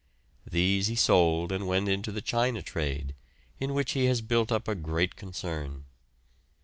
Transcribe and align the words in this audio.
These 0.49 0.87
he 0.87 0.95
sold 0.95 1.51
and 1.51 1.67
went 1.67 1.87
into 1.87 2.11
the 2.11 2.23
China 2.23 2.63
trade, 2.63 3.13
in 3.59 3.75
which 3.75 3.91
he 3.91 4.05
has 4.05 4.21
built 4.21 4.51
up 4.51 4.67
a 4.67 4.73
great 4.73 5.15
concern. 5.15 5.85